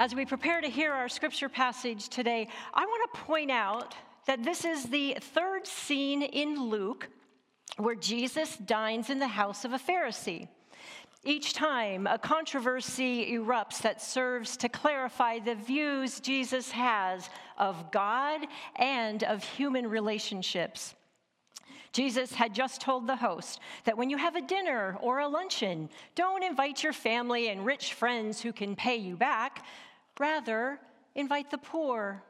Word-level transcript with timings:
As 0.00 0.14
we 0.14 0.24
prepare 0.24 0.60
to 0.60 0.68
hear 0.68 0.92
our 0.92 1.08
scripture 1.08 1.48
passage 1.48 2.08
today, 2.08 2.46
I 2.72 2.86
want 2.86 3.12
to 3.12 3.20
point 3.22 3.50
out 3.50 3.96
that 4.26 4.44
this 4.44 4.64
is 4.64 4.84
the 4.84 5.16
third 5.20 5.66
scene 5.66 6.22
in 6.22 6.54
Luke 6.70 7.08
where 7.78 7.96
Jesus 7.96 8.56
dines 8.58 9.10
in 9.10 9.18
the 9.18 9.26
house 9.26 9.64
of 9.64 9.72
a 9.72 9.78
Pharisee. 9.78 10.46
Each 11.24 11.52
time 11.52 12.06
a 12.06 12.16
controversy 12.16 13.32
erupts 13.32 13.82
that 13.82 14.00
serves 14.00 14.56
to 14.58 14.68
clarify 14.68 15.40
the 15.40 15.56
views 15.56 16.20
Jesus 16.20 16.70
has 16.70 17.28
of 17.56 17.90
God 17.90 18.46
and 18.76 19.24
of 19.24 19.42
human 19.42 19.88
relationships. 19.88 20.94
Jesus 21.92 22.32
had 22.32 22.54
just 22.54 22.80
told 22.80 23.08
the 23.08 23.16
host 23.16 23.58
that 23.84 23.96
when 23.96 24.10
you 24.10 24.16
have 24.18 24.36
a 24.36 24.40
dinner 24.42 24.96
or 25.00 25.18
a 25.18 25.26
luncheon, 25.26 25.88
don't 26.14 26.44
invite 26.44 26.84
your 26.84 26.92
family 26.92 27.48
and 27.48 27.66
rich 27.66 27.94
friends 27.94 28.40
who 28.40 28.52
can 28.52 28.76
pay 28.76 28.96
you 28.96 29.16
back. 29.16 29.64
Rather, 30.18 30.80
invite 31.14 31.50
the 31.50 31.58
poor, 31.58 32.22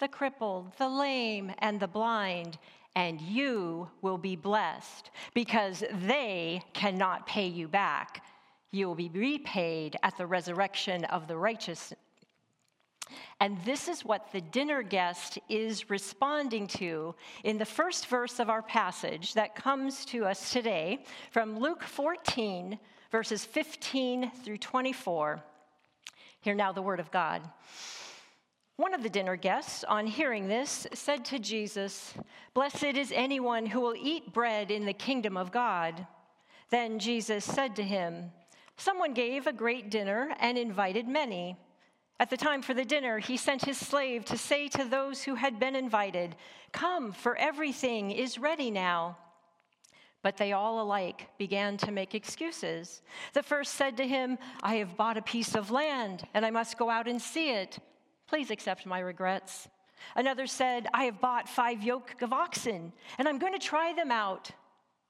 the 0.00 0.08
crippled, 0.08 0.72
the 0.78 0.88
lame, 0.88 1.52
and 1.58 1.80
the 1.80 1.88
blind, 1.88 2.58
and 2.94 3.20
you 3.20 3.88
will 4.02 4.18
be 4.18 4.36
blessed 4.36 5.10
because 5.32 5.82
they 6.06 6.62
cannot 6.74 7.26
pay 7.26 7.46
you 7.46 7.68
back. 7.68 8.22
You 8.70 8.86
will 8.86 8.94
be 8.94 9.10
repaid 9.12 9.96
at 10.02 10.16
the 10.18 10.26
resurrection 10.26 11.04
of 11.06 11.26
the 11.26 11.36
righteous. 11.36 11.92
And 13.40 13.58
this 13.64 13.88
is 13.88 14.04
what 14.04 14.30
the 14.32 14.40
dinner 14.40 14.82
guest 14.82 15.38
is 15.48 15.90
responding 15.90 16.66
to 16.68 17.14
in 17.44 17.58
the 17.58 17.64
first 17.64 18.06
verse 18.06 18.40
of 18.40 18.50
our 18.50 18.62
passage 18.62 19.34
that 19.34 19.54
comes 19.54 20.04
to 20.06 20.24
us 20.24 20.52
today 20.52 21.04
from 21.30 21.58
Luke 21.58 21.82
14, 21.82 22.78
verses 23.10 23.44
15 23.44 24.30
through 24.44 24.58
24. 24.58 25.42
Hear 26.42 26.54
now 26.54 26.72
the 26.72 26.82
word 26.82 26.98
of 26.98 27.12
God. 27.12 27.40
One 28.76 28.94
of 28.94 29.04
the 29.04 29.08
dinner 29.08 29.36
guests, 29.36 29.84
on 29.84 30.08
hearing 30.08 30.48
this, 30.48 30.88
said 30.92 31.24
to 31.26 31.38
Jesus, 31.38 32.14
Blessed 32.52 32.82
is 32.82 33.12
anyone 33.14 33.64
who 33.64 33.80
will 33.80 33.94
eat 33.94 34.32
bread 34.32 34.72
in 34.72 34.84
the 34.84 34.92
kingdom 34.92 35.36
of 35.36 35.52
God. 35.52 36.04
Then 36.70 36.98
Jesus 36.98 37.44
said 37.44 37.76
to 37.76 37.84
him, 37.84 38.32
Someone 38.76 39.14
gave 39.14 39.46
a 39.46 39.52
great 39.52 39.88
dinner 39.88 40.34
and 40.40 40.58
invited 40.58 41.06
many. 41.06 41.56
At 42.18 42.28
the 42.28 42.36
time 42.36 42.60
for 42.60 42.74
the 42.74 42.84
dinner, 42.84 43.20
he 43.20 43.36
sent 43.36 43.64
his 43.64 43.78
slave 43.78 44.24
to 44.24 44.36
say 44.36 44.66
to 44.70 44.84
those 44.84 45.22
who 45.22 45.36
had 45.36 45.60
been 45.60 45.76
invited, 45.76 46.34
Come, 46.72 47.12
for 47.12 47.36
everything 47.36 48.10
is 48.10 48.36
ready 48.36 48.70
now. 48.70 49.16
But 50.22 50.36
they 50.36 50.52
all 50.52 50.80
alike 50.80 51.28
began 51.36 51.76
to 51.78 51.90
make 51.90 52.14
excuses. 52.14 53.02
The 53.32 53.42
first 53.42 53.74
said 53.74 53.96
to 53.96 54.06
him, 54.06 54.38
I 54.62 54.76
have 54.76 54.96
bought 54.96 55.16
a 55.16 55.22
piece 55.22 55.54
of 55.54 55.70
land, 55.70 56.24
and 56.32 56.46
I 56.46 56.50
must 56.50 56.78
go 56.78 56.90
out 56.90 57.08
and 57.08 57.20
see 57.20 57.50
it. 57.50 57.78
Please 58.28 58.50
accept 58.50 58.86
my 58.86 59.00
regrets. 59.00 59.68
Another 60.14 60.46
said, 60.46 60.86
I 60.94 61.04
have 61.04 61.20
bought 61.20 61.48
five 61.48 61.82
yoke 61.82 62.22
of 62.22 62.32
oxen, 62.32 62.92
and 63.18 63.28
I'm 63.28 63.38
going 63.38 63.52
to 63.52 63.58
try 63.58 63.92
them 63.92 64.10
out. 64.10 64.50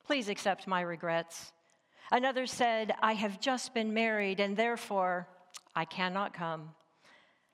Please 0.06 0.28
accept 0.28 0.66
my 0.66 0.80
regrets. 0.80 1.52
Another 2.10 2.46
said, 2.46 2.94
I 3.02 3.12
have 3.14 3.40
just 3.40 3.74
been 3.74 3.94
married, 3.94 4.40
and 4.40 4.56
therefore 4.56 5.28
I 5.74 5.84
cannot 5.84 6.34
come. 6.34 6.70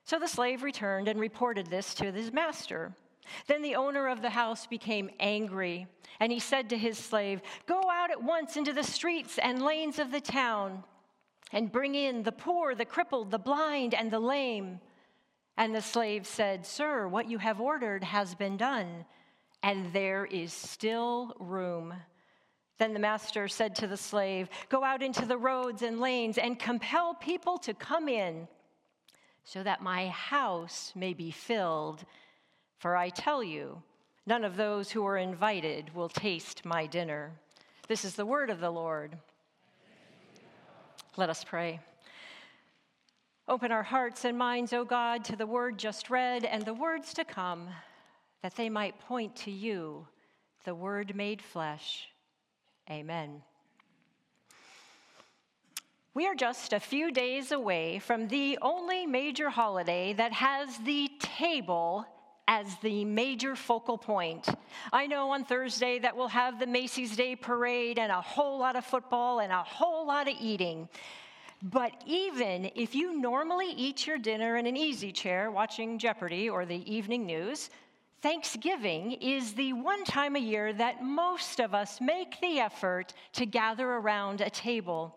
So 0.05 0.19
the 0.19 0.27
slave 0.27 0.62
returned 0.62 1.06
and 1.06 1.20
reported 1.20 1.67
this 1.67 1.95
to 1.95 2.11
his 2.11 2.33
master. 2.33 2.93
Then 3.47 3.62
the 3.62 3.77
owner 3.77 4.08
of 4.08 4.22
the 4.22 4.30
house 4.30 4.66
became 4.66 5.11
angry, 5.20 5.86
and 6.20 6.33
he 6.33 6.41
said 6.41 6.70
to 6.70 6.78
his 6.78 6.98
slave, 6.98 7.41
Go 7.66 7.83
out 7.91 8.10
at 8.10 8.22
once 8.22 8.56
into 8.56 8.72
the 8.72 8.83
streets 8.83 9.38
and 9.38 9.62
lanes 9.62 9.98
of 9.98 10.10
the 10.10 10.20
town, 10.20 10.84
and 11.52 11.72
bring 11.72 11.94
in 11.94 12.22
the 12.22 12.33
poor, 12.33 12.75
the 12.75 12.84
crippled, 12.84 13.30
the 13.30 13.38
blind, 13.38 13.94
and 13.94 14.10
the 14.10 14.20
lame. 14.20 14.80
And 15.56 15.75
the 15.75 15.83
slave 15.83 16.27
said, 16.27 16.65
Sir, 16.65 17.09
what 17.09 17.28
you 17.28 17.38
have 17.38 17.60
ordered 17.60 18.04
has 18.04 18.34
been 18.34 18.56
done, 18.56 19.04
and 19.62 19.93
there 19.93 20.25
is 20.25 20.53
still 20.53 21.34
room. 21.41 21.94
Then 22.78 22.93
the 22.93 23.00
master 23.00 23.48
said 23.48 23.75
to 23.76 23.88
the 23.88 23.97
slave, 23.97 24.48
Go 24.69 24.84
out 24.84 25.03
into 25.03 25.26
the 25.26 25.37
roads 25.37 25.82
and 25.82 26.00
lanes 26.00 26.38
and 26.38 26.59
compel 26.59 27.14
people 27.14 27.59
to 27.59 27.75
come 27.75 28.09
in, 28.09 28.47
so 29.43 29.62
that 29.64 29.82
my 29.82 30.09
house 30.09 30.93
may 30.94 31.12
be 31.12 31.32
filled. 31.32 32.04
For 32.78 32.97
I 32.97 33.11
tell 33.11 33.43
you, 33.43 33.83
none 34.25 34.44
of 34.44 34.56
those 34.56 34.91
who 34.91 35.05
are 35.05 35.19
invited 35.19 35.94
will 35.94 36.09
taste 36.09 36.65
my 36.65 36.87
dinner. 36.87 37.33
This 37.89 38.05
is 38.05 38.15
the 38.15 38.27
word 38.27 38.50
of 38.50 38.61
the 38.61 38.71
Lord. 38.71 39.19
Let 41.17 41.28
us 41.28 41.43
pray. 41.43 41.81
Open 43.49 43.72
our 43.72 43.83
hearts 43.83 44.25
and 44.25 44.38
minds, 44.38 44.72
O 44.72 44.84
God, 44.84 45.25
to 45.25 45.34
the 45.34 45.47
word 45.47 45.78
just 45.78 46.11
read 46.11 46.44
and 46.44 46.65
the 46.65 46.75
words 46.75 47.12
to 47.15 47.25
come, 47.25 47.69
that 48.43 48.55
they 48.55 48.69
might 48.69 49.00
point 49.00 49.34
to 49.37 49.50
you, 49.50 50.06
the 50.65 50.75
word 50.75 51.17
made 51.17 51.43
flesh. 51.43 52.09
Amen. 52.88 53.43
We 56.15 56.27
are 56.27 56.34
just 56.34 56.72
a 56.72 56.81
few 56.81 57.11
days 57.11 57.50
away 57.50 57.99
from 57.99 58.28
the 58.28 58.59
only 58.62 59.06
major 59.06 59.50
holiday 59.50 60.12
that 60.12 60.33
has 60.34 60.78
the 60.78 61.11
table 61.19 62.06
as 62.48 62.75
the 62.76 63.04
major 63.04 63.54
focal 63.54 63.98
point. 63.98 64.48
I 64.91 65.06
know 65.06 65.31
on 65.32 65.44
Thursday 65.44 65.98
that 65.98 66.16
we'll 66.16 66.28
have 66.28 66.59
the 66.59 66.66
Macy's 66.66 67.14
Day 67.14 67.36
Parade 67.36 67.98
and 67.98 68.10
a 68.10 68.22
whole 68.22 68.59
lot 68.59 68.75
of 68.75 68.86
football 68.86 69.41
and 69.41 69.53
a 69.53 69.62
whole 69.62 70.06
lot 70.06 70.28
of 70.28 70.34
eating. 70.41 70.88
But 71.62 71.92
even 72.06 72.70
if 72.75 72.94
you 72.94 73.20
normally 73.20 73.70
eat 73.76 74.06
your 74.06 74.16
dinner 74.16 74.56
in 74.56 74.66
an 74.66 74.78
easy 74.78 75.12
chair 75.12 75.50
watching 75.50 75.98
Jeopardy 75.98 76.48
or 76.48 76.64
the 76.64 76.91
evening 76.91 77.26
news, 77.26 77.69
Thanksgiving 78.22 79.12
is 79.12 79.53
the 79.53 79.75
one 79.75 80.04
time 80.04 80.34
a 80.34 80.41
year 80.41 80.72
that 80.72 81.04
most 81.04 81.60
of 81.60 81.75
us 81.75 82.00
make 82.00 82.41
the 82.41 82.60
effort 82.60 83.12
to 83.34 83.44
gather 83.44 83.87
around 83.87 84.41
a 84.41 84.48
table. 84.48 85.14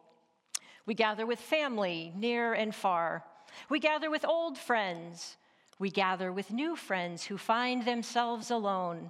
We 0.85 0.95
gather 0.95 1.25
with 1.25 1.39
family, 1.39 2.11
near 2.13 2.53
and 2.53 2.75
far. 2.75 3.23
We 3.69 3.79
gather 3.79 4.11
with 4.11 4.25
old 4.25 4.57
friends. 4.57 5.37
We 5.81 5.89
gather 5.89 6.31
with 6.31 6.51
new 6.51 6.75
friends 6.75 7.23
who 7.23 7.39
find 7.39 7.83
themselves 7.83 8.51
alone. 8.51 9.09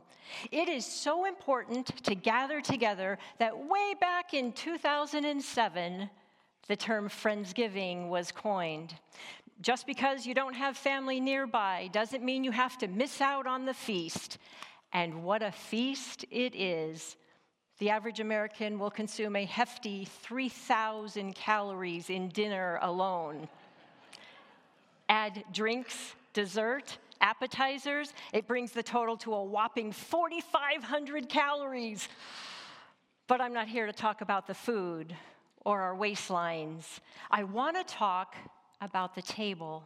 It 0.54 0.70
is 0.70 0.86
so 0.86 1.26
important 1.26 1.88
to 2.06 2.16
gather 2.16 2.62
together 2.62 3.20
that 3.40 3.68
way 3.68 3.94
back 4.00 4.34
in 4.34 4.54
2007, 4.54 6.10
the 6.70 6.76
term 6.78 7.10
Friendsgiving 7.10 8.08
was 8.08 8.32
coined. 8.32 8.96
Just 9.60 9.86
because 9.86 10.26
you 10.26 10.34
don't 10.34 10.54
have 10.54 10.78
family 10.78 11.20
nearby 11.20 11.90
doesn't 11.92 12.24
mean 12.24 12.46
you 12.46 12.52
have 12.52 12.78
to 12.78 12.88
miss 12.88 13.20
out 13.20 13.48
on 13.48 13.66
the 13.66 13.74
feast. 13.74 14.38
And 14.94 15.26
what 15.26 15.44
a 15.44 15.52
feast 15.52 16.24
it 16.32 16.56
is! 16.56 17.18
The 17.80 17.90
average 17.90 18.22
American 18.22 18.80
will 18.80 18.92
consume 18.92 19.36
a 19.36 19.44
hefty 19.44 20.06
3,000 20.06 21.36
calories 21.36 22.10
in 22.10 22.30
dinner 22.30 22.80
alone. 22.82 23.50
Add 25.10 25.44
drinks, 25.52 26.14
dessert, 26.34 26.98
appetizers, 27.22 28.14
it 28.34 28.48
brings 28.48 28.72
the 28.72 28.84
total 28.84 29.18
to 29.18 29.34
a 29.34 29.44
whopping 29.44 29.92
4,500 29.92 31.30
calories. 31.30 32.08
But 33.28 33.42
I'm 33.42 33.54
not 33.54 33.68
here 33.68 33.86
to 33.86 33.94
talk 33.94 34.22
about 34.22 34.48
the 34.48 34.54
food 34.54 35.16
or 35.66 35.82
our 35.82 35.96
waistlines. 35.96 37.00
I 37.30 37.44
want 37.44 37.78
to 37.78 37.84
talk 37.84 38.36
about 38.82 39.16
the 39.16 39.22
table. 39.22 39.84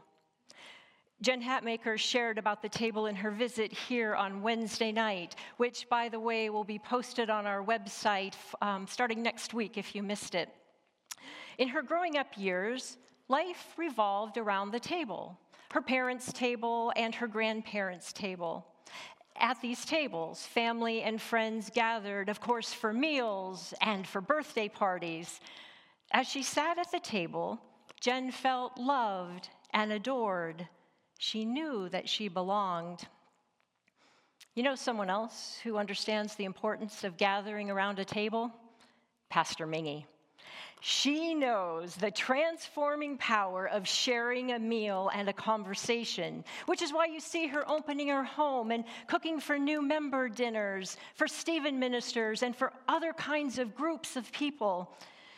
Jen 1.22 1.41
Hatmaker 1.41 1.97
shared 1.97 2.38
about 2.38 2.62
the 2.62 2.69
table 2.69 3.06
in 3.06 3.16
her 3.16 3.31
visit 3.31 3.72
here 3.72 4.16
on 4.16 4.41
Wednesday 4.41 4.91
night, 4.91 5.35
which, 5.57 5.88
by 5.89 6.09
the 6.09 6.19
way, 6.19 6.50
will 6.50 6.63
be 6.63 6.79
posted 6.79 7.29
on 7.29 7.45
our 7.45 7.63
website 7.63 8.35
um, 8.62 8.85
starting 8.88 9.22
next 9.22 9.53
week 9.53 9.77
if 9.77 9.95
you 9.95 10.03
missed 10.03 10.36
it. 10.36 10.50
In 11.57 11.69
her 11.69 11.81
growing 11.81 12.18
up 12.18 12.27
years, 12.36 12.98
life 13.30 13.74
revolved 13.77 14.38
around 14.38 14.71
the 14.71 14.80
table 14.80 15.38
her 15.71 15.81
parents' 15.81 16.31
table 16.33 16.91
and 16.95 17.15
her 17.15 17.27
grandparents' 17.27 18.13
table. 18.13 18.65
At 19.38 19.62
these 19.62 19.85
tables, 19.85 20.45
family 20.45 21.01
and 21.01 21.21
friends 21.21 21.69
gathered, 21.73 22.29
of 22.29 22.39
course, 22.39 22.73
for 22.73 22.94
meals 22.94 23.73
and 23.81 24.07
for 24.07 24.21
birthday 24.21 24.69
parties. 24.69 25.39
As 26.12 26.27
she 26.27 26.41
sat 26.41 26.77
at 26.77 26.91
the 26.91 27.00
table, 27.00 27.59
Jen 28.00 28.31
felt 28.31 28.77
loved 28.77 29.50
and 29.73 29.91
adored. 29.91 30.67
She 31.17 31.44
knew 31.44 31.89
that 31.89 32.07
she 32.07 32.27
belonged. 32.27 33.07
You 34.53 34.63
know 34.63 34.75
someone 34.75 35.09
else 35.09 35.59
who 35.63 35.77
understands 35.77 36.35
the 36.35 36.45
importance 36.45 37.03
of 37.03 37.17
gathering 37.17 37.69
around 37.69 38.00
a 38.00 38.06
table? 38.06 38.51
Pastor 39.29 39.67
Mingy. 39.67 40.06
She 40.88 41.34
knows 41.34 41.96
the 41.96 42.12
transforming 42.12 43.18
power 43.18 43.68
of 43.68 43.88
sharing 43.88 44.52
a 44.52 44.60
meal 44.60 45.10
and 45.16 45.28
a 45.28 45.34
conversation, 45.34 46.46
which 46.68 46.84
is 46.84 46.94
why 46.94 47.08
you 47.08 47.20
see 47.20 47.48
her 47.48 47.68
opening 47.68 48.10
her 48.10 48.24
home 48.24 48.70
and 48.70 48.84
cooking 49.08 49.40
for 49.40 49.58
new 49.58 49.82
member 49.82 50.30
dinners, 50.30 50.98
for 51.16 51.28
Stephen 51.28 51.80
ministers, 51.80 52.44
and 52.44 52.56
for 52.56 52.72
other 52.88 53.14
kinds 53.14 53.58
of 53.58 53.76
groups 53.76 54.16
of 54.16 54.32
people. 54.32 54.96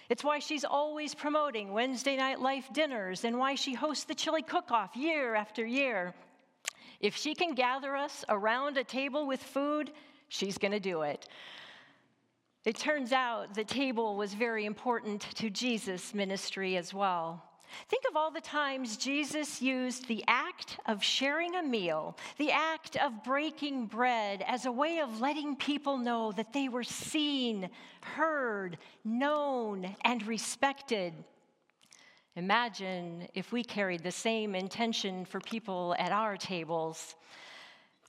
It's 0.10 0.22
why 0.22 0.40
she's 0.40 0.66
always 0.66 1.16
promoting 1.16 1.72
Wednesday 1.72 2.18
Night 2.18 2.42
Life 2.42 2.68
dinners 2.74 3.24
and 3.24 3.40
why 3.40 3.56
she 3.56 3.74
hosts 3.74 4.04
the 4.04 4.16
chili 4.16 4.42
cook 4.42 4.70
off 4.70 4.98
year 4.98 5.34
after 5.34 5.66
year. 5.66 6.14
If 7.00 7.16
she 7.16 7.34
can 7.34 7.56
gather 7.56 7.96
us 7.96 8.26
around 8.28 8.76
a 8.76 8.84
table 8.84 9.26
with 9.26 9.42
food, 9.42 9.94
she's 10.28 10.58
going 10.58 10.74
to 10.74 10.82
do 10.82 11.04
it. 11.04 11.26
It 12.68 12.75
turns 12.75 13.14
out 13.14 13.54
the 13.54 13.64
table 13.64 14.18
was 14.18 14.34
very 14.34 14.66
important 14.66 15.22
to 15.36 15.50
Jesus' 15.50 16.14
ministry 16.14 16.75
as 16.75 16.94
well. 16.94 17.42
Think 17.88 18.04
of 18.10 18.18
all 18.18 18.30
the 18.30 18.42
times 18.42 18.98
Jesus 18.98 19.62
used 19.62 20.06
the 20.10 20.22
act 20.28 20.78
of 20.86 21.02
sharing 21.02 21.56
a 21.56 21.64
meal, 21.64 22.18
the 22.38 22.52
act 22.52 22.98
of 22.98 23.24
breaking 23.24 23.86
bread, 23.86 24.44
as 24.46 24.66
a 24.66 24.72
way 24.74 25.00
of 25.00 25.22
letting 25.22 25.56
people 25.56 25.98
know 25.98 26.34
that 26.34 26.52
they 26.52 26.68
were 26.68 26.84
seen, 26.84 27.69
heard, 28.02 28.78
known, 29.06 29.96
and 30.04 30.28
respected. 30.28 31.13
Imagine 32.36 33.30
if 33.34 33.54
we 33.54 33.63
carried 33.63 34.04
the 34.04 34.12
same 34.12 34.56
intention 34.56 35.24
for 35.24 35.40
people 35.40 35.96
at 35.98 36.12
our 36.12 36.36
tables. 36.36 37.16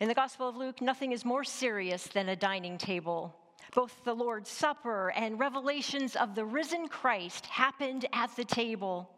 In 0.01 0.09
the 0.09 0.15
Gospel 0.15 0.49
of 0.49 0.57
Luke, 0.57 0.81
nothing 0.81 1.13
is 1.13 1.25
more 1.25 1.45
serious 1.45 2.09
than 2.09 2.31
a 2.31 2.35
dining 2.35 2.77
table. 2.77 3.37
Both 3.75 4.05
the 4.05 4.15
Lord's 4.15 4.51
Supper 4.51 5.11
and 5.11 5.39
revelations 5.39 6.17
of 6.17 6.35
the 6.35 6.45
risen 6.45 6.89
Christ 6.89 7.47
happened 7.47 8.07
at 8.13 8.35
the 8.37 8.45
table. 8.45 9.11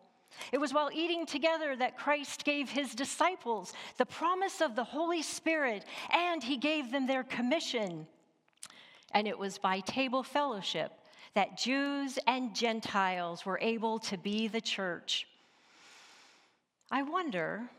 It 0.52 0.58
was 0.58 0.73
while 0.73 0.91
eating 0.93 1.26
together 1.26 1.76
that 1.76 1.99
Christ 1.99 2.44
gave 2.44 2.70
his 2.70 2.94
disciples 2.94 3.73
the 3.97 4.06
promise 4.06 4.61
of 4.61 4.76
the 4.76 4.85
Holy 4.85 5.23
Spirit, 5.23 5.85
and 6.12 6.43
he 6.43 6.56
gave 6.56 6.91
them 6.91 7.06
their 7.06 7.25
commission. 7.25 8.06
And 9.12 9.26
it 9.26 9.38
was 9.38 9.58
by 9.58 9.81
table 9.81 10.23
fellowship 10.23 10.93
that 11.35 11.58
Jews 11.58 12.19
and 12.26 12.55
Gentiles 12.55 13.44
were 13.44 13.58
able 13.61 13.99
to 14.00 14.19
be 14.19 14.49
the 14.49 14.61
church. 14.61 15.26
I 16.91 17.02
wonder 17.02 17.70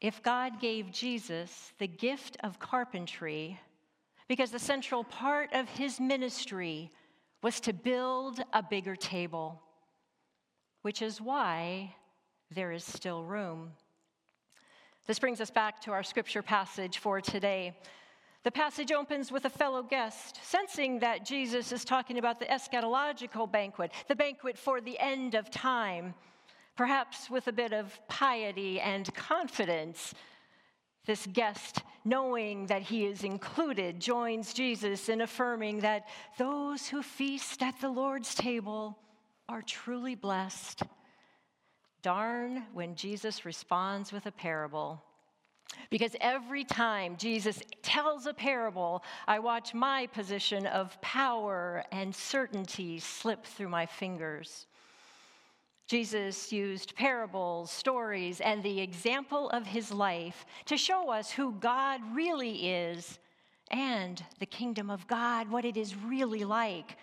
if 0.00 0.22
God 0.22 0.60
gave 0.60 0.92
Jesus 0.92 1.72
the 1.78 1.88
gift 1.88 2.36
of 2.40 2.58
carpentry 2.58 3.58
because 4.28 4.50
the 4.50 4.58
central 4.58 5.04
part 5.04 5.52
of 5.52 5.68
his 5.68 6.00
ministry 6.00 6.90
was 7.42 7.60
to 7.60 7.72
build 7.72 8.40
a 8.52 8.62
bigger 8.62 8.96
table 8.96 9.60
which 10.84 11.00
is 11.00 11.18
why 11.18 11.94
there 12.50 12.70
is 12.70 12.84
still 12.84 13.24
room. 13.24 13.72
This 15.06 15.18
brings 15.18 15.40
us 15.40 15.50
back 15.50 15.80
to 15.80 15.92
our 15.92 16.02
scripture 16.02 16.42
passage 16.42 16.98
for 16.98 17.22
today. 17.22 17.74
The 18.42 18.50
passage 18.50 18.92
opens 18.92 19.32
with 19.32 19.46
a 19.46 19.50
fellow 19.50 19.82
guest, 19.82 20.40
sensing 20.42 20.98
that 20.98 21.24
Jesus 21.24 21.72
is 21.72 21.86
talking 21.86 22.18
about 22.18 22.38
the 22.38 22.44
eschatological 22.44 23.50
banquet, 23.50 23.92
the 24.08 24.14
banquet 24.14 24.58
for 24.58 24.82
the 24.82 24.98
end 24.98 25.34
of 25.34 25.50
time. 25.50 26.12
Perhaps 26.76 27.30
with 27.30 27.48
a 27.48 27.52
bit 27.52 27.72
of 27.72 27.98
piety 28.06 28.78
and 28.78 29.12
confidence, 29.14 30.12
this 31.06 31.26
guest, 31.32 31.80
knowing 32.04 32.66
that 32.66 32.82
he 32.82 33.06
is 33.06 33.24
included, 33.24 34.00
joins 34.00 34.52
Jesus 34.52 35.08
in 35.08 35.20
affirming 35.20 35.80
that 35.80 36.06
those 36.38 36.86
who 36.86 37.02
feast 37.02 37.62
at 37.62 37.80
the 37.80 37.88
Lord's 37.88 38.34
table 38.34 38.98
are 39.48 39.62
truly 39.62 40.14
blessed. 40.14 40.82
Darn 42.02 42.64
when 42.74 42.94
Jesus 42.94 43.46
responds 43.46 44.12
with 44.12 44.26
a 44.26 44.32
parable. 44.32 45.02
Because 45.90 46.14
every 46.20 46.64
time 46.64 47.16
Jesus 47.16 47.62
tells 47.82 48.26
a 48.26 48.34
parable, 48.34 49.02
I 49.26 49.38
watch 49.38 49.74
my 49.74 50.06
position 50.08 50.66
of 50.66 51.00
power 51.00 51.84
and 51.90 52.14
certainty 52.14 52.98
slip 52.98 53.44
through 53.44 53.70
my 53.70 53.86
fingers. 53.86 54.66
Jesus 55.86 56.50
used 56.50 56.94
parables, 56.94 57.70
stories, 57.70 58.40
and 58.40 58.62
the 58.62 58.80
example 58.80 59.50
of 59.50 59.66
his 59.66 59.92
life 59.92 60.46
to 60.64 60.76
show 60.76 61.10
us 61.10 61.30
who 61.30 61.52
God 61.52 62.00
really 62.14 62.70
is 62.70 63.18
and 63.70 64.22
the 64.38 64.46
kingdom 64.46 64.90
of 64.90 65.06
God, 65.06 65.50
what 65.50 65.64
it 65.64 65.76
is 65.76 65.94
really 65.96 66.44
like. 66.44 66.96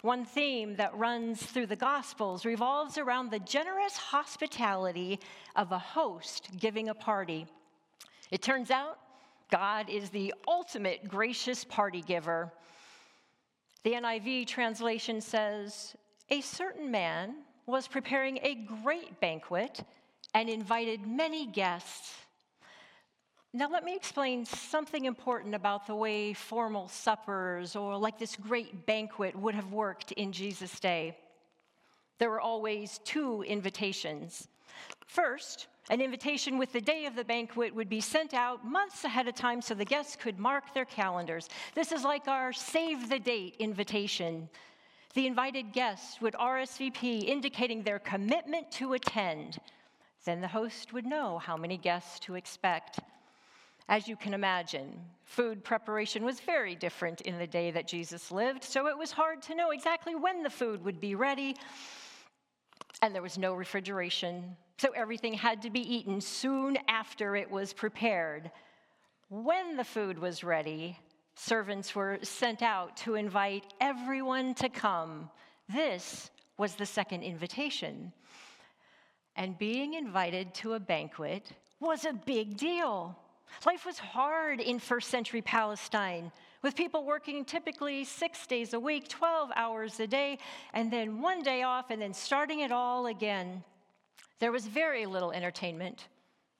One 0.00 0.24
theme 0.24 0.76
that 0.76 0.96
runs 0.96 1.42
through 1.42 1.66
the 1.66 1.76
Gospels 1.76 2.44
revolves 2.44 2.98
around 2.98 3.30
the 3.30 3.38
generous 3.38 3.96
hospitality 3.96 5.20
of 5.54 5.70
a 5.70 5.78
host 5.78 6.48
giving 6.58 6.88
a 6.88 6.94
party. 6.94 7.46
It 8.30 8.42
turns 8.42 8.70
out 8.70 8.98
God 9.50 9.90
is 9.90 10.08
the 10.08 10.32
ultimate 10.48 11.06
gracious 11.06 11.64
party 11.64 12.00
giver. 12.00 12.50
The 13.84 13.92
NIV 13.92 14.46
translation 14.46 15.20
says, 15.20 15.94
A 16.30 16.40
certain 16.40 16.90
man 16.90 17.34
was 17.66 17.86
preparing 17.88 18.38
a 18.42 18.54
great 18.82 19.20
banquet 19.20 19.84
and 20.34 20.48
invited 20.48 21.06
many 21.06 21.46
guests. 21.46 22.14
Now, 23.54 23.68
let 23.68 23.84
me 23.84 23.94
explain 23.94 24.46
something 24.46 25.04
important 25.04 25.54
about 25.54 25.86
the 25.86 25.94
way 25.94 26.32
formal 26.32 26.88
suppers 26.88 27.76
or 27.76 27.98
like 27.98 28.18
this 28.18 28.34
great 28.34 28.86
banquet 28.86 29.36
would 29.36 29.54
have 29.54 29.72
worked 29.72 30.12
in 30.12 30.32
Jesus' 30.32 30.80
day. 30.80 31.18
There 32.18 32.30
were 32.30 32.40
always 32.40 32.98
two 33.04 33.42
invitations. 33.42 34.48
First, 35.06 35.66
an 35.90 36.00
invitation 36.00 36.56
with 36.56 36.72
the 36.72 36.80
day 36.80 37.04
of 37.04 37.14
the 37.14 37.24
banquet 37.24 37.74
would 37.74 37.88
be 37.88 38.00
sent 38.00 38.32
out 38.32 38.64
months 38.64 39.04
ahead 39.04 39.28
of 39.28 39.34
time 39.34 39.60
so 39.60 39.74
the 39.74 39.84
guests 39.84 40.16
could 40.16 40.38
mark 40.38 40.72
their 40.72 40.84
calendars. 40.86 41.50
This 41.74 41.92
is 41.92 42.04
like 42.04 42.28
our 42.28 42.52
save 42.52 43.10
the 43.10 43.18
date 43.18 43.56
invitation. 43.58 44.48
The 45.14 45.26
invited 45.26 45.72
guests 45.72 46.22
would 46.22 46.32
RSVP 46.34 47.24
indicating 47.24 47.82
their 47.82 47.98
commitment 47.98 48.70
to 48.72 48.94
attend. 48.94 49.58
Then 50.24 50.40
the 50.40 50.48
host 50.48 50.94
would 50.94 51.04
know 51.04 51.38
how 51.38 51.56
many 51.56 51.76
guests 51.76 52.18
to 52.20 52.34
expect. 52.34 52.98
As 53.90 54.08
you 54.08 54.16
can 54.16 54.32
imagine, 54.32 54.98
food 55.24 55.64
preparation 55.64 56.24
was 56.24 56.40
very 56.40 56.74
different 56.74 57.20
in 57.22 57.38
the 57.38 57.46
day 57.46 57.70
that 57.72 57.86
Jesus 57.86 58.32
lived, 58.32 58.64
so 58.64 58.86
it 58.86 58.96
was 58.96 59.12
hard 59.12 59.42
to 59.42 59.54
know 59.54 59.70
exactly 59.70 60.14
when 60.14 60.42
the 60.42 60.48
food 60.48 60.82
would 60.82 60.98
be 60.98 61.14
ready. 61.14 61.56
And 63.02 63.14
there 63.14 63.20
was 63.20 63.36
no 63.36 63.52
refrigeration, 63.52 64.56
so 64.78 64.92
everything 64.92 65.34
had 65.34 65.60
to 65.62 65.70
be 65.70 65.80
eaten 65.80 66.22
soon 66.22 66.78
after 66.88 67.36
it 67.36 67.50
was 67.50 67.74
prepared. 67.74 68.50
When 69.28 69.76
the 69.76 69.84
food 69.84 70.18
was 70.18 70.42
ready, 70.42 70.98
servants 71.34 71.94
were 71.94 72.18
sent 72.22 72.62
out 72.62 72.96
to 72.98 73.14
invite 73.14 73.72
everyone 73.80 74.54
to 74.54 74.68
come. 74.68 75.30
This 75.68 76.30
was 76.58 76.74
the 76.74 76.86
second 76.86 77.22
invitation. 77.22 78.12
And 79.36 79.58
being 79.58 79.94
invited 79.94 80.54
to 80.54 80.74
a 80.74 80.80
banquet 80.80 81.50
was 81.80 82.04
a 82.04 82.12
big 82.12 82.56
deal. 82.56 83.16
Life 83.66 83.86
was 83.86 83.98
hard 83.98 84.60
in 84.60 84.78
first 84.78 85.08
century 85.08 85.42
Palestine, 85.42 86.30
with 86.62 86.76
people 86.76 87.04
working 87.04 87.44
typically 87.44 88.04
six 88.04 88.46
days 88.46 88.72
a 88.72 88.80
week, 88.80 89.08
12 89.08 89.50
hours 89.56 89.98
a 90.00 90.06
day, 90.06 90.38
and 90.72 90.90
then 90.92 91.20
one 91.20 91.42
day 91.42 91.62
off, 91.62 91.90
and 91.90 92.00
then 92.00 92.14
starting 92.14 92.60
it 92.60 92.70
all 92.70 93.06
again. 93.06 93.64
There 94.38 94.52
was 94.52 94.66
very 94.66 95.06
little 95.06 95.32
entertainment 95.32 96.06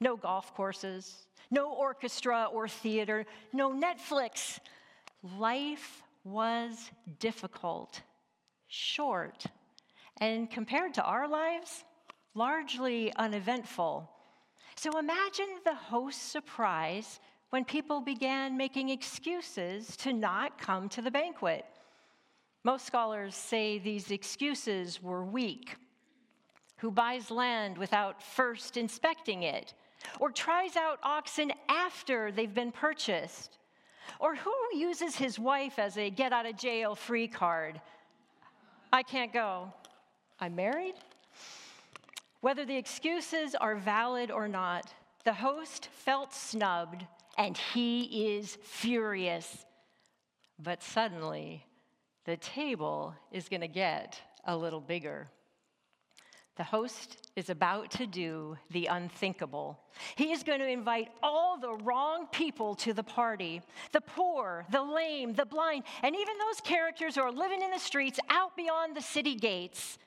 no 0.02 0.16
golf 0.16 0.54
courses, 0.54 1.26
no 1.50 1.73
orchestra 1.73 2.49
or 2.52 2.68
theater, 2.68 3.25
no 3.52 3.73
Netflix. 3.73 4.59
Life 5.38 6.02
was 6.25 6.90
difficult, 7.18 8.02
short, 8.68 9.44
and 10.21 10.50
compared 10.50 10.94
to 10.94 11.02
our 11.02 11.28
lives, 11.28 11.85
largely 12.35 13.12
uneventful. 13.16 14.09
So 14.76 14.99
imagine 14.99 15.49
the 15.64 15.75
host's 15.75 16.21
surprise 16.21 17.21
when 17.50 17.64
people 17.64 18.00
began 18.00 18.56
making 18.56 18.88
excuses 18.88 19.97
to 19.99 20.12
not 20.12 20.59
come 20.59 20.88
to 20.88 21.02
the 21.02 21.11
banquet. 21.11 21.64
Most 22.64 22.87
scholars 22.87 23.35
say 23.35 23.78
these 23.78 24.11
excuses 24.11 25.02
were 25.02 25.25
weak. 25.25 25.76
Who 26.78 26.90
buys 26.90 27.30
land 27.30 27.76
without 27.76 28.23
first 28.23 28.76
inspecting 28.76 29.42
it? 29.42 29.75
Or 30.21 30.30
tries 30.30 30.76
out 30.76 30.99
oxen 31.02 31.52
after 31.68 32.32
they've 32.32 32.52
been 32.52 32.73
purchased? 32.73 33.59
Or 34.18 34.35
who 34.35 34.54
uses 34.75 35.16
his 35.16 35.38
wife 35.38 35.78
as 35.78 35.97
a 35.97 36.11
get 36.11 36.32
out 36.32 36.47
of 36.47 36.56
jail 36.56 36.94
free 36.94 37.28
card? 37.28 37.80
I 38.92 39.02
can't 39.02 39.32
go. 39.32 39.73
I'm 40.40 40.54
married? 40.54 40.94
Whether 42.40 42.64
the 42.64 42.76
excuses 42.76 43.54
are 43.54 43.76
valid 43.76 44.30
or 44.30 44.49
not, 44.49 44.92
the 45.25 45.32
host 45.32 45.88
felt 45.92 46.35
snubbed 46.35 47.06
and 47.38 47.56
he 47.56 48.37
is 48.37 48.59
furious. 48.62 49.64
But 50.59 50.82
suddenly, 50.82 51.64
the 52.25 52.37
table 52.37 53.14
is 53.30 53.49
going 53.49 53.61
to 53.61 53.68
get 53.68 54.21
a 54.44 54.56
little 54.56 54.80
bigger. 54.80 55.28
The 56.56 56.64
host 56.64 57.30
is 57.35 57.49
about 57.49 57.90
to 57.92 58.06
do 58.06 58.59
the 58.71 58.87
unthinkable. 58.87 59.80
He 60.16 60.32
is 60.32 60.42
going 60.42 60.61
to 60.61 60.68
invite 60.68 61.09
all 61.23 61.59
the 61.59 61.73
wrong 61.73 62.26
people 62.30 62.75
to 62.76 62.92
the 62.92 63.02
party 63.02 63.62
the 63.92 64.02
poor, 64.02 64.66
the 64.71 64.82
lame, 64.82 65.32
the 65.32 65.47
blind, 65.47 65.85
and 66.02 66.14
even 66.14 66.35
those 66.38 66.61
characters 66.61 67.14
who 67.14 67.23
are 67.23 67.32
living 67.32 67.62
in 67.62 67.71
the 67.71 67.78
streets 67.78 68.21
out 68.28 68.54
beyond 68.56 68.94
the 68.94 69.00
city 69.00 69.35
gates 69.35 69.99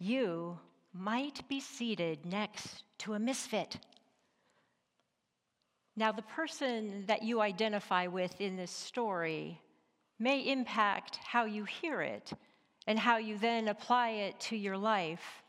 you 0.00 0.58
might 0.94 1.46
be 1.46 1.60
seated 1.60 2.24
next 2.24 2.84
to 2.98 3.12
a 3.12 3.18
misfit. 3.18 3.76
Now, 5.94 6.10
the 6.10 6.22
person 6.22 7.04
that 7.06 7.22
you 7.22 7.42
identify 7.42 8.06
with 8.06 8.40
in 8.40 8.56
this 8.56 8.70
story 8.70 9.60
may 10.18 10.40
impact 10.50 11.16
how 11.16 11.44
you 11.44 11.64
hear 11.64 12.00
it 12.00 12.32
and 12.86 12.98
how 12.98 13.18
you 13.18 13.38
then 13.38 13.68
apply 13.68 14.10
it 14.10 14.40
to 14.40 14.56
your 14.56 14.76
life. 14.76 15.42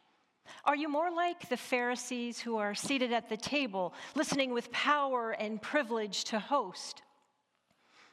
Are 0.66 0.76
you 0.76 0.90
more 0.90 1.12
like 1.12 1.50
the 1.50 1.58
Pharisees 1.58 2.40
who 2.40 2.58
are 2.58 2.76
seated 2.76 3.14
at 3.14 3.30
the 3.30 3.38
table, 3.38 3.94
listening 4.16 4.54
with 4.54 4.72
power 4.72 5.32
and 5.32 5.62
privilege 5.62 6.26
to 6.26 6.40
host? 6.40 7.02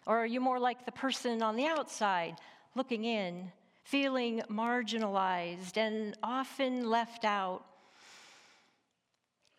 Or 0.06 0.18
are 0.18 0.26
you 0.26 0.40
more 0.40 0.58
like 0.58 0.86
the 0.86 0.92
person 0.92 1.42
on 1.42 1.56
the 1.56 1.66
outside, 1.66 2.36
looking 2.74 3.04
in, 3.04 3.52
feeling 3.84 4.42
marginalized 4.48 5.76
and 5.76 6.16
often 6.22 6.88
left 6.88 7.24
out? 7.24 7.64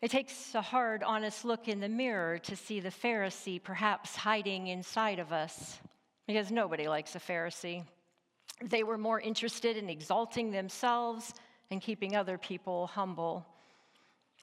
It 0.02 0.10
takes 0.10 0.54
a 0.54 0.62
hard, 0.62 1.02
honest 1.02 1.44
look 1.44 1.68
in 1.68 1.80
the 1.80 1.88
mirror 1.88 2.38
to 2.38 2.56
see 2.56 2.80
the 2.80 2.88
Pharisee 2.88 3.62
perhaps 3.62 4.16
hiding 4.16 4.68
inside 4.68 5.18
of 5.18 5.30
us, 5.30 5.78
because 6.26 6.50
nobody 6.50 6.88
likes 6.88 7.14
a 7.14 7.20
Pharisee. 7.20 7.84
They 8.62 8.82
were 8.82 8.98
more 8.98 9.20
interested 9.20 9.76
in 9.76 9.88
exalting 9.88 10.50
themselves 10.50 11.32
and 11.70 11.80
keeping 11.80 12.14
other 12.14 12.36
people 12.36 12.88
humble. 12.88 13.46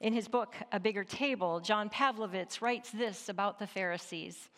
In 0.00 0.12
his 0.12 0.28
book, 0.28 0.54
A 0.72 0.80
Bigger 0.80 1.04
Table, 1.04 1.60
John 1.60 1.88
Pavlovitz 1.88 2.62
writes 2.62 2.90
this 2.90 3.28
about 3.28 3.58
the 3.58 3.66
Pharisees. 3.66 4.48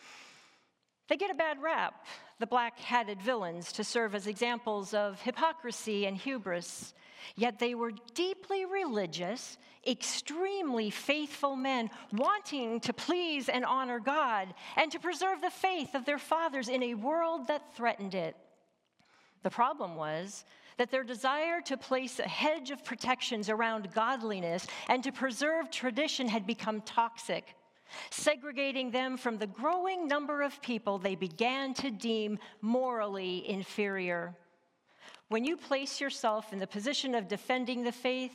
They 1.08 1.16
get 1.16 1.30
a 1.30 1.34
bad 1.34 1.60
rap, 1.60 2.06
the 2.38 2.46
black 2.46 2.78
hatted 2.78 3.20
villains, 3.20 3.72
to 3.72 3.84
serve 3.84 4.14
as 4.14 4.26
examples 4.26 4.94
of 4.94 5.20
hypocrisy 5.22 6.06
and 6.06 6.16
hubris. 6.16 6.94
Yet 7.36 7.58
they 7.58 7.74
were 7.74 7.92
deeply 8.14 8.64
religious, 8.64 9.58
extremely 9.86 10.90
faithful 10.90 11.56
men, 11.56 11.90
wanting 12.12 12.80
to 12.80 12.92
please 12.92 13.48
and 13.48 13.64
honor 13.64 13.98
God 13.98 14.54
and 14.76 14.92
to 14.92 15.00
preserve 15.00 15.40
the 15.40 15.50
faith 15.50 15.94
of 15.94 16.04
their 16.04 16.18
fathers 16.18 16.68
in 16.68 16.82
a 16.82 16.94
world 16.94 17.48
that 17.48 17.74
threatened 17.74 18.14
it. 18.14 18.36
The 19.42 19.50
problem 19.50 19.96
was 19.96 20.44
that 20.76 20.90
their 20.90 21.04
desire 21.04 21.60
to 21.62 21.76
place 21.76 22.18
a 22.18 22.28
hedge 22.28 22.70
of 22.70 22.84
protections 22.84 23.48
around 23.48 23.92
godliness 23.92 24.66
and 24.88 25.02
to 25.04 25.12
preserve 25.12 25.70
tradition 25.70 26.28
had 26.28 26.46
become 26.46 26.80
toxic. 26.82 27.54
Segregating 28.10 28.90
them 28.90 29.16
from 29.16 29.38
the 29.38 29.46
growing 29.46 30.06
number 30.06 30.42
of 30.42 30.62
people 30.62 30.98
they 30.98 31.14
began 31.14 31.74
to 31.74 31.90
deem 31.90 32.38
morally 32.60 33.48
inferior. 33.48 34.34
When 35.28 35.44
you 35.44 35.56
place 35.56 36.00
yourself 36.00 36.52
in 36.52 36.58
the 36.58 36.66
position 36.66 37.14
of 37.14 37.28
defending 37.28 37.84
the 37.84 37.92
faith, 37.92 38.32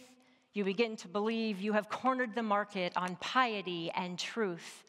you 0.53 0.63
begin 0.63 0.95
to 0.97 1.07
believe 1.07 1.59
you 1.59 1.73
have 1.73 1.89
cornered 1.89 2.33
the 2.33 2.43
market 2.43 2.93
on 2.95 3.17
piety 3.17 3.91
and 3.95 4.17
truth. 4.17 4.83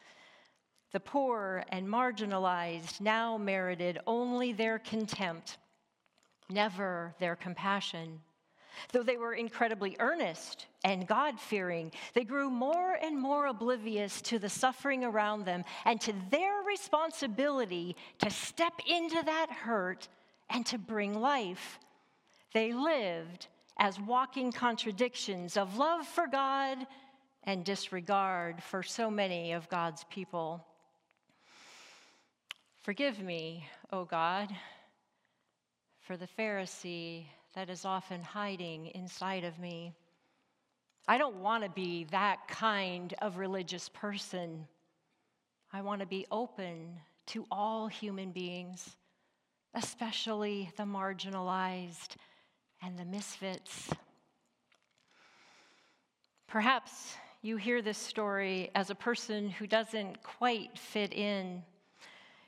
The 0.93 0.99
poor 0.99 1.63
and 1.69 1.87
marginalized 1.87 3.01
now 3.01 3.37
merited 3.37 3.99
only 4.07 4.53
their 4.53 4.79
contempt 4.79 5.57
never 6.49 7.13
their 7.19 7.35
compassion. 7.35 8.19
Though 8.91 9.03
they 9.03 9.17
were 9.17 9.33
incredibly 9.33 9.95
earnest 9.99 10.67
and 10.83 11.07
God 11.07 11.39
fearing, 11.39 11.91
they 12.13 12.23
grew 12.23 12.49
more 12.49 12.93
and 13.01 13.19
more 13.19 13.47
oblivious 13.47 14.21
to 14.23 14.39
the 14.39 14.49
suffering 14.49 15.03
around 15.03 15.45
them 15.45 15.63
and 15.85 15.99
to 16.01 16.13
their 16.29 16.61
responsibility 16.61 17.95
to 18.19 18.29
step 18.29 18.73
into 18.87 19.21
that 19.23 19.51
hurt 19.51 20.07
and 20.49 20.65
to 20.67 20.77
bring 20.77 21.19
life. 21.19 21.79
They 22.53 22.73
lived 22.73 23.47
as 23.77 23.99
walking 23.99 24.51
contradictions 24.51 25.57
of 25.57 25.77
love 25.77 26.05
for 26.05 26.27
God 26.27 26.77
and 27.43 27.63
disregard 27.63 28.61
for 28.63 28.83
so 28.83 29.09
many 29.09 29.53
of 29.53 29.69
God's 29.69 30.03
people. 30.05 30.65
Forgive 32.83 33.21
me, 33.21 33.67
O 33.91 34.05
God 34.05 34.49
for 36.07 36.15
the 36.15 36.27
Pharisee 36.39 37.25
that 37.53 37.69
is 37.69 37.83
often 37.83 38.21
hiding 38.21 38.85
inside 38.95 39.43
of 39.43 39.59
me. 39.59 39.91
I 41.05 41.17
don't 41.17 41.35
want 41.41 41.65
to 41.65 41.69
be 41.69 42.05
that 42.11 42.47
kind 42.47 43.13
of 43.21 43.37
religious 43.37 43.89
person. 43.89 44.65
I 45.73 45.81
want 45.81 45.99
to 45.99 46.07
be 46.07 46.25
open 46.31 46.95
to 47.27 47.45
all 47.51 47.87
human 47.87 48.31
beings, 48.31 48.95
especially 49.73 50.71
the 50.77 50.83
marginalized 50.83 52.15
and 52.81 52.97
the 52.97 53.03
misfits. 53.03 53.89
Perhaps 56.47 57.15
you 57.41 57.57
hear 57.57 57.81
this 57.81 57.97
story 57.97 58.71
as 58.75 58.89
a 58.89 58.95
person 58.95 59.49
who 59.49 59.67
doesn't 59.67 60.23
quite 60.23 60.79
fit 60.79 61.13
in 61.13 61.63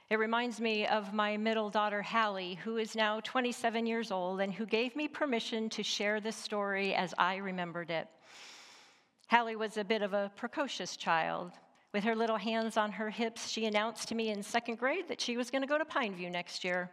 it 0.10 0.18
reminds 0.18 0.60
me 0.60 0.88
of 0.88 1.14
my 1.14 1.38
middle 1.38 1.70
daughter, 1.70 2.02
Hallie, 2.02 2.56
who 2.56 2.78
is 2.78 2.96
now 2.96 3.20
27 3.20 3.86
years 3.86 4.12
old 4.12 4.42
and 4.42 4.52
who 4.52 4.66
gave 4.66 4.96
me 4.96 5.08
permission 5.08 5.70
to 5.70 5.84
share 5.84 6.20
this 6.20 6.36
story 6.36 6.96
as 6.96 7.14
I 7.20 7.36
remembered 7.36 7.92
it. 7.92 8.08
Hallie 9.28 9.56
was 9.56 9.78
a 9.78 9.84
bit 9.84 10.02
of 10.02 10.14
a 10.14 10.32
precocious 10.36 10.98
child. 10.98 11.52
With 11.94 12.04
her 12.04 12.16
little 12.16 12.38
hands 12.38 12.76
on 12.76 12.92
her 12.92 13.12
hips, 13.12 13.50
she 13.50 13.66
announced 13.66 14.08
to 14.08 14.16
me 14.16 14.30
in 14.30 14.42
second 14.42 14.80
grade 14.80 15.08
that 15.08 15.22
she 15.22 15.38
was 15.38 15.52
going 15.52 15.62
to 15.62 15.68
go 15.68 15.78
to 15.78 15.86
Pineview 15.86 16.32
next 16.32 16.64
year. 16.64 16.90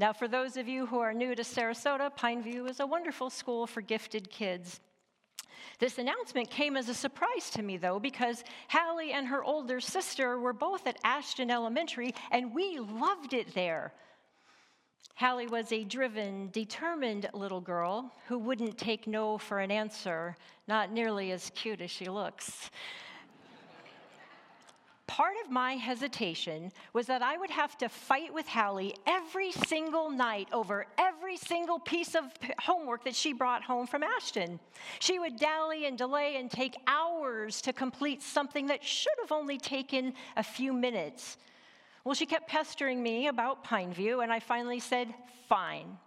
Now, 0.00 0.12
for 0.12 0.26
those 0.26 0.56
of 0.56 0.66
you 0.66 0.86
who 0.86 0.98
are 0.98 1.14
new 1.14 1.36
to 1.36 1.42
Sarasota, 1.42 2.10
Pineview 2.16 2.68
is 2.68 2.80
a 2.80 2.86
wonderful 2.86 3.30
school 3.30 3.68
for 3.68 3.82
gifted 3.82 4.30
kids. 4.30 4.80
This 5.78 5.98
announcement 5.98 6.50
came 6.50 6.76
as 6.76 6.88
a 6.88 6.94
surprise 6.94 7.50
to 7.50 7.62
me, 7.62 7.76
though, 7.76 7.98
because 7.98 8.44
Hallie 8.68 9.12
and 9.12 9.26
her 9.26 9.44
older 9.44 9.80
sister 9.80 10.38
were 10.38 10.52
both 10.52 10.86
at 10.86 10.98
Ashton 11.04 11.50
Elementary, 11.50 12.14
and 12.30 12.54
we 12.54 12.78
loved 12.78 13.34
it 13.34 13.54
there. 13.54 13.92
Hallie 15.14 15.48
was 15.48 15.72
a 15.72 15.84
driven, 15.84 16.48
determined 16.50 17.28
little 17.34 17.60
girl 17.60 18.12
who 18.28 18.38
wouldn't 18.38 18.78
take 18.78 19.06
no 19.06 19.36
for 19.36 19.58
an 19.58 19.70
answer, 19.70 20.36
not 20.68 20.92
nearly 20.92 21.32
as 21.32 21.50
cute 21.54 21.80
as 21.80 21.90
she 21.90 22.06
looks 22.06 22.70
part 25.08 25.34
of 25.44 25.50
my 25.50 25.72
hesitation 25.72 26.70
was 26.92 27.06
that 27.06 27.22
I 27.22 27.36
would 27.36 27.50
have 27.50 27.76
to 27.78 27.88
fight 27.88 28.32
with 28.32 28.46
Hallie 28.46 28.94
every 29.06 29.50
single 29.50 30.10
night 30.10 30.46
over 30.52 30.86
every 30.98 31.36
single 31.36 31.80
piece 31.80 32.14
of 32.14 32.24
homework 32.60 33.04
that 33.04 33.16
she 33.16 33.32
brought 33.32 33.64
home 33.64 33.86
from 33.88 34.04
Ashton. 34.04 34.60
She 35.00 35.18
would 35.18 35.38
dally 35.38 35.86
and 35.86 35.98
delay 35.98 36.36
and 36.36 36.50
take 36.50 36.76
hours 36.86 37.60
to 37.62 37.72
complete 37.72 38.22
something 38.22 38.66
that 38.66 38.84
should 38.84 39.14
have 39.20 39.32
only 39.32 39.58
taken 39.58 40.12
a 40.36 40.42
few 40.42 40.72
minutes. 40.72 41.38
Well, 42.04 42.14
she 42.14 42.26
kept 42.26 42.48
pestering 42.48 43.02
me 43.02 43.26
about 43.26 43.64
Pineview, 43.64 44.22
and 44.22 44.32
I 44.32 44.40
finally 44.40 44.78
said, 44.78 45.12
Fine. 45.48 45.98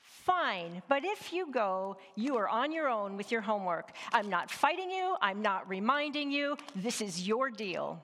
Fine, 0.00 0.82
but 0.88 1.04
if 1.04 1.32
you 1.32 1.50
go, 1.50 1.96
you 2.14 2.36
are 2.36 2.48
on 2.48 2.72
your 2.72 2.88
own 2.88 3.16
with 3.16 3.30
your 3.30 3.42
homework. 3.42 3.92
I'm 4.12 4.30
not 4.30 4.50
fighting 4.50 4.90
you, 4.90 5.16
I'm 5.20 5.42
not 5.42 5.68
reminding 5.68 6.30
you. 6.30 6.56
This 6.76 7.00
is 7.00 7.26
your 7.26 7.50
deal. 7.50 8.02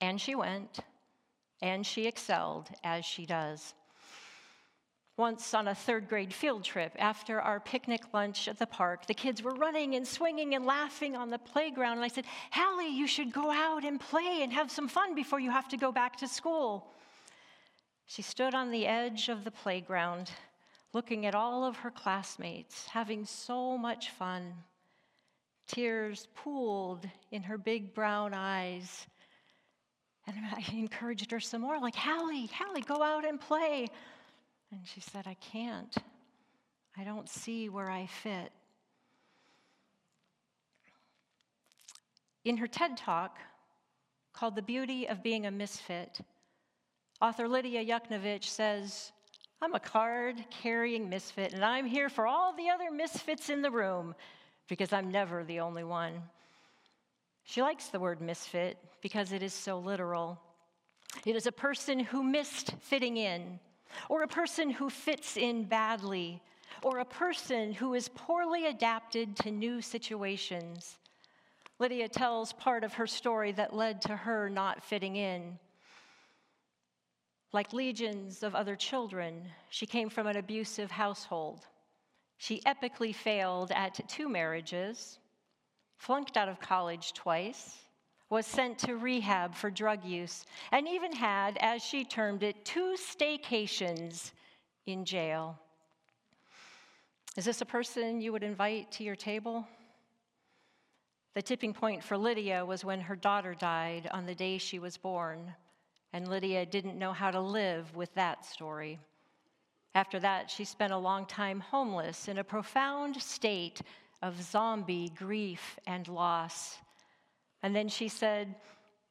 And 0.00 0.20
she 0.20 0.34
went, 0.34 0.80
and 1.60 1.86
she 1.86 2.06
excelled 2.06 2.68
as 2.82 3.04
she 3.04 3.26
does. 3.26 3.74
Once 5.16 5.52
on 5.52 5.68
a 5.68 5.74
third 5.74 6.08
grade 6.08 6.32
field 6.32 6.64
trip, 6.64 6.96
after 6.98 7.42
our 7.42 7.60
picnic 7.60 8.00
lunch 8.14 8.48
at 8.48 8.58
the 8.58 8.66
park, 8.66 9.06
the 9.06 9.12
kids 9.12 9.42
were 9.42 9.54
running 9.56 9.94
and 9.94 10.08
swinging 10.08 10.54
and 10.54 10.64
laughing 10.64 11.14
on 11.14 11.28
the 11.28 11.38
playground. 11.38 11.96
And 11.96 12.04
I 12.04 12.08
said, 12.08 12.24
Hallie, 12.50 12.88
you 12.88 13.06
should 13.06 13.30
go 13.30 13.50
out 13.50 13.84
and 13.84 14.00
play 14.00 14.40
and 14.42 14.50
have 14.50 14.70
some 14.70 14.88
fun 14.88 15.14
before 15.14 15.38
you 15.38 15.50
have 15.50 15.68
to 15.68 15.76
go 15.76 15.92
back 15.92 16.16
to 16.16 16.28
school. 16.28 16.94
She 18.06 18.22
stood 18.22 18.54
on 18.54 18.70
the 18.70 18.86
edge 18.86 19.28
of 19.28 19.44
the 19.44 19.50
playground, 19.50 20.30
looking 20.94 21.26
at 21.26 21.34
all 21.34 21.64
of 21.64 21.76
her 21.76 21.90
classmates, 21.90 22.86
having 22.86 23.26
so 23.26 23.76
much 23.76 24.08
fun. 24.10 24.54
Tears 25.66 26.28
pooled 26.34 27.06
in 27.30 27.42
her 27.42 27.58
big 27.58 27.92
brown 27.92 28.32
eyes 28.32 29.06
and 30.36 30.46
I 30.56 30.64
encouraged 30.72 31.30
her 31.30 31.40
some 31.40 31.62
more, 31.62 31.78
like, 31.80 31.94
Hallie, 31.94 32.50
Hallie, 32.52 32.82
go 32.82 33.02
out 33.02 33.26
and 33.26 33.40
play. 33.40 33.88
And 34.70 34.80
she 34.84 35.00
said, 35.00 35.26
I 35.26 35.34
can't. 35.34 35.94
I 36.96 37.04
don't 37.04 37.28
see 37.28 37.68
where 37.68 37.90
I 37.90 38.06
fit. 38.06 38.52
In 42.44 42.56
her 42.56 42.66
TED 42.66 42.96
talk 42.96 43.38
called 44.32 44.56
The 44.56 44.62
Beauty 44.62 45.08
of 45.08 45.22
Being 45.22 45.46
a 45.46 45.50
Misfit, 45.50 46.20
author 47.20 47.46
Lydia 47.46 47.84
Yuknavitch 47.84 48.44
says, 48.44 49.12
I'm 49.62 49.74
a 49.74 49.80
card 49.80 50.42
carrying 50.50 51.10
misfit, 51.10 51.52
and 51.52 51.62
I'm 51.62 51.84
here 51.84 52.08
for 52.08 52.26
all 52.26 52.56
the 52.56 52.70
other 52.70 52.90
misfits 52.90 53.50
in 53.50 53.60
the 53.60 53.70
room 53.70 54.14
because 54.68 54.92
I'm 54.92 55.10
never 55.10 55.44
the 55.44 55.60
only 55.60 55.84
one. 55.84 56.22
She 57.50 57.62
likes 57.62 57.88
the 57.88 57.98
word 57.98 58.20
misfit 58.20 58.78
because 59.00 59.32
it 59.32 59.42
is 59.42 59.52
so 59.52 59.80
literal. 59.80 60.38
It 61.26 61.34
is 61.34 61.48
a 61.48 61.52
person 61.52 61.98
who 61.98 62.22
missed 62.22 62.76
fitting 62.80 63.16
in, 63.16 63.58
or 64.08 64.22
a 64.22 64.28
person 64.28 64.70
who 64.70 64.88
fits 64.88 65.36
in 65.36 65.64
badly, 65.64 66.40
or 66.80 66.98
a 66.98 67.04
person 67.04 67.72
who 67.72 67.94
is 67.94 68.08
poorly 68.08 68.66
adapted 68.66 69.34
to 69.38 69.50
new 69.50 69.82
situations. 69.82 70.98
Lydia 71.80 72.08
tells 72.08 72.52
part 72.52 72.84
of 72.84 72.94
her 72.94 73.08
story 73.08 73.50
that 73.50 73.74
led 73.74 74.00
to 74.02 74.14
her 74.14 74.48
not 74.48 74.84
fitting 74.84 75.16
in. 75.16 75.58
Like 77.52 77.72
legions 77.72 78.44
of 78.44 78.54
other 78.54 78.76
children, 78.76 79.42
she 79.70 79.86
came 79.86 80.08
from 80.08 80.28
an 80.28 80.36
abusive 80.36 80.92
household. 80.92 81.66
She 82.38 82.60
epically 82.60 83.12
failed 83.12 83.72
at 83.72 84.08
two 84.08 84.28
marriages, 84.28 85.18
flunked 86.00 86.38
out 86.38 86.48
of 86.48 86.58
college 86.60 87.12
twice, 87.12 87.76
was 88.30 88.46
sent 88.46 88.78
to 88.78 88.96
rehab 88.96 89.54
for 89.54 89.70
drug 89.70 90.02
use, 90.02 90.46
and 90.72 90.88
even 90.88 91.12
had, 91.12 91.58
as 91.60 91.82
she 91.82 92.04
termed 92.04 92.42
it, 92.42 92.64
two 92.64 92.96
staycations 92.96 94.32
in 94.86 95.04
jail. 95.04 95.58
Is 97.36 97.44
this 97.44 97.60
a 97.60 97.66
person 97.66 98.22
you 98.22 98.32
would 98.32 98.42
invite 98.42 98.90
to 98.92 99.04
your 99.04 99.14
table? 99.14 99.68
The 101.34 101.42
tipping 101.42 101.74
point 101.74 102.02
for 102.02 102.16
Lydia 102.16 102.64
was 102.64 102.82
when 102.82 103.02
her 103.02 103.16
daughter 103.16 103.54
died 103.54 104.08
on 104.10 104.24
the 104.24 104.34
day 104.34 104.56
she 104.56 104.78
was 104.78 104.96
born, 104.96 105.52
and 106.14 106.28
Lydia 106.28 106.64
didn't 106.64 106.98
know 106.98 107.12
how 107.12 107.30
to 107.30 107.40
live 107.40 107.94
with 107.94 108.12
that 108.14 108.46
story. 108.46 108.98
After 109.94 110.18
that, 110.20 110.50
she 110.50 110.64
spent 110.64 110.94
a 110.94 110.98
long 110.98 111.26
time 111.26 111.60
homeless 111.60 112.26
in 112.26 112.38
a 112.38 112.44
profound 112.44 113.20
state 113.20 113.82
of 114.22 114.40
zombie 114.42 115.10
grief 115.16 115.78
and 115.86 116.06
loss. 116.08 116.76
And 117.62 117.74
then 117.74 117.88
she 117.88 118.08
said, 118.08 118.54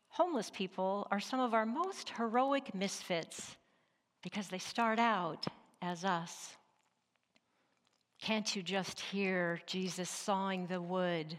Homeless 0.09 0.49
people 0.49 1.07
are 1.11 1.19
some 1.19 1.39
of 1.39 1.53
our 1.53 1.65
most 1.65 2.09
heroic 2.09 2.73
misfits 2.73 3.55
because 4.23 4.47
they 4.47 4.57
start 4.57 4.99
out 4.99 5.45
as 5.81 6.03
us. 6.03 6.55
Can't 8.21 8.53
you 8.55 8.61
just 8.61 8.99
hear 8.99 9.61
Jesus 9.65 10.09
sawing 10.09 10.67
the 10.67 10.81
wood 10.81 11.37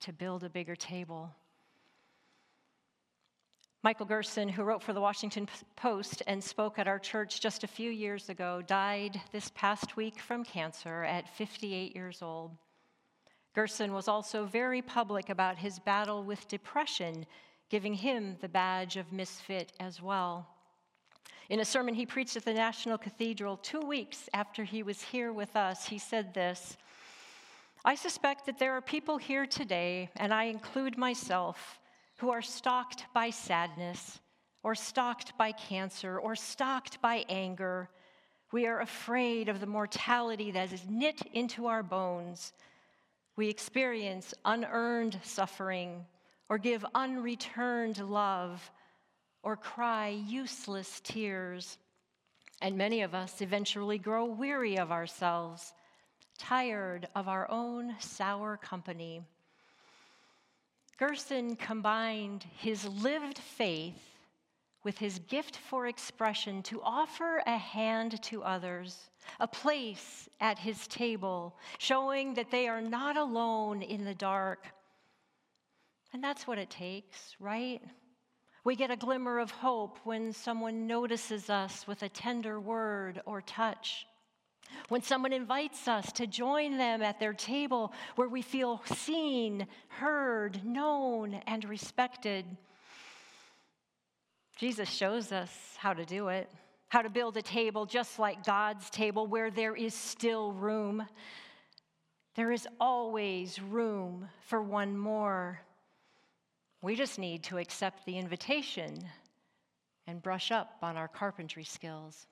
to 0.00 0.12
build 0.12 0.42
a 0.44 0.48
bigger 0.48 0.76
table? 0.76 1.30
Michael 3.82 4.06
Gerson, 4.06 4.48
who 4.48 4.62
wrote 4.62 4.82
for 4.82 4.94
the 4.94 5.00
Washington 5.00 5.46
Post 5.76 6.22
and 6.26 6.42
spoke 6.42 6.78
at 6.78 6.88
our 6.88 6.98
church 6.98 7.42
just 7.42 7.64
a 7.64 7.66
few 7.68 7.90
years 7.90 8.30
ago, 8.30 8.62
died 8.66 9.20
this 9.30 9.50
past 9.54 9.94
week 9.98 10.18
from 10.18 10.42
cancer 10.42 11.04
at 11.04 11.28
58 11.28 11.94
years 11.94 12.22
old. 12.22 12.52
Gerson 13.54 13.92
was 13.92 14.08
also 14.08 14.44
very 14.46 14.82
public 14.82 15.30
about 15.30 15.58
his 15.58 15.78
battle 15.78 16.24
with 16.24 16.48
depression, 16.48 17.24
giving 17.70 17.94
him 17.94 18.36
the 18.40 18.48
badge 18.48 18.96
of 18.96 19.12
misfit 19.12 19.72
as 19.78 20.02
well. 20.02 20.48
In 21.48 21.60
a 21.60 21.64
sermon 21.64 21.94
he 21.94 22.06
preached 22.06 22.36
at 22.36 22.44
the 22.44 22.54
National 22.54 22.98
Cathedral 22.98 23.58
two 23.58 23.80
weeks 23.80 24.28
after 24.34 24.64
he 24.64 24.82
was 24.82 25.02
here 25.02 25.32
with 25.32 25.54
us, 25.56 25.86
he 25.86 25.98
said 25.98 26.34
this 26.34 26.76
I 27.84 27.94
suspect 27.94 28.46
that 28.46 28.58
there 28.58 28.72
are 28.72 28.80
people 28.80 29.18
here 29.18 29.46
today, 29.46 30.08
and 30.16 30.32
I 30.32 30.44
include 30.44 30.96
myself, 30.96 31.78
who 32.16 32.30
are 32.30 32.40
stalked 32.40 33.04
by 33.12 33.28
sadness, 33.28 34.20
or 34.62 34.74
stalked 34.74 35.36
by 35.36 35.52
cancer, 35.52 36.18
or 36.18 36.34
stalked 36.34 37.02
by 37.02 37.24
anger. 37.28 37.90
We 38.52 38.66
are 38.66 38.80
afraid 38.80 39.50
of 39.50 39.60
the 39.60 39.66
mortality 39.66 40.50
that 40.52 40.72
is 40.72 40.88
knit 40.88 41.20
into 41.34 41.66
our 41.66 41.82
bones. 41.82 42.54
We 43.36 43.48
experience 43.48 44.32
unearned 44.44 45.18
suffering, 45.22 46.06
or 46.48 46.58
give 46.58 46.84
unreturned 46.94 47.98
love 47.98 48.70
or 49.42 49.56
cry 49.56 50.08
useless 50.08 51.00
tears. 51.04 51.78
And 52.62 52.78
many 52.78 53.02
of 53.02 53.14
us 53.14 53.40
eventually 53.40 53.98
grow 53.98 54.24
weary 54.24 54.78
of 54.78 54.92
ourselves, 54.92 55.74
tired 56.38 57.08
of 57.14 57.28
our 57.28 57.50
own 57.50 57.96
sour 57.98 58.56
company. 58.56 59.22
Gerson 60.96 61.56
combined 61.56 62.44
his 62.58 62.86
lived 62.86 63.38
faith 63.38 64.13
with 64.84 64.98
his 64.98 65.18
gift 65.20 65.56
for 65.56 65.86
expression 65.86 66.62
to 66.62 66.80
offer 66.82 67.42
a 67.46 67.56
hand 67.56 68.22
to 68.22 68.42
others, 68.42 69.10
a 69.40 69.48
place 69.48 70.28
at 70.40 70.58
his 70.58 70.86
table, 70.86 71.56
showing 71.78 72.34
that 72.34 72.50
they 72.50 72.68
are 72.68 72.82
not 72.82 73.16
alone 73.16 73.82
in 73.82 74.04
the 74.04 74.14
dark. 74.14 74.66
And 76.12 76.22
that's 76.22 76.46
what 76.46 76.58
it 76.58 76.70
takes, 76.70 77.34
right? 77.40 77.82
We 78.62 78.76
get 78.76 78.90
a 78.90 78.96
glimmer 78.96 79.40
of 79.40 79.50
hope 79.50 79.98
when 80.04 80.32
someone 80.32 80.86
notices 80.86 81.50
us 81.50 81.86
with 81.86 82.02
a 82.02 82.08
tender 82.08 82.60
word 82.60 83.20
or 83.26 83.42
touch. 83.42 84.06
When 84.88 85.02
someone 85.02 85.32
invites 85.32 85.86
us 85.88 86.12
to 86.12 86.26
join 86.26 86.78
them 86.78 87.02
at 87.02 87.20
their 87.20 87.34
table 87.34 87.92
where 88.16 88.28
we 88.28 88.42
feel 88.42 88.80
seen, 88.86 89.66
heard, 89.88 90.64
known, 90.64 91.34
and 91.46 91.64
respected. 91.64 92.44
Jesus 94.56 94.88
shows 94.88 95.32
us 95.32 95.50
how 95.76 95.92
to 95.92 96.04
do 96.04 96.28
it, 96.28 96.50
how 96.88 97.02
to 97.02 97.10
build 97.10 97.36
a 97.36 97.42
table 97.42 97.86
just 97.86 98.18
like 98.18 98.44
God's 98.44 98.88
table 98.90 99.26
where 99.26 99.50
there 99.50 99.74
is 99.74 99.94
still 99.94 100.52
room. 100.52 101.04
There 102.36 102.52
is 102.52 102.66
always 102.80 103.60
room 103.60 104.28
for 104.46 104.62
one 104.62 104.96
more. 104.96 105.60
We 106.82 106.94
just 106.94 107.18
need 107.18 107.42
to 107.44 107.58
accept 107.58 108.04
the 108.04 108.16
invitation 108.16 108.98
and 110.06 110.22
brush 110.22 110.50
up 110.52 110.76
on 110.82 110.96
our 110.96 111.08
carpentry 111.08 111.64
skills. 111.64 112.26